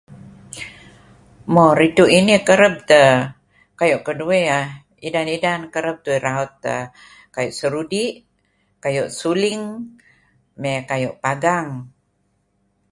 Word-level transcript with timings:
Mo 1.53 1.65
rituh 1.79 2.09
inih 2.17 2.41
kareb 2.47 2.75
tah..kayuh 2.89 4.01
kaduih[aah]idan 4.07 5.27
idan 5.35 5.61
kareb 5.73 5.97
tah'uih 6.03 6.23
raut[aah]kayuh 6.25 7.55
sarudih, 7.59 8.09
kayuh 8.83 9.09
suling 9.19 9.61
amey 10.57 10.77
kayuh 10.89 11.15
pagang. 11.23 11.67